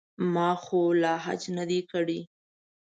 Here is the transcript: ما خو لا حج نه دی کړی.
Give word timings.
ما 0.33 0.49
خو 0.63 0.81
لا 1.01 1.13
حج 1.23 1.41
نه 1.57 1.63
دی 1.69 1.79
کړی. 1.91 2.19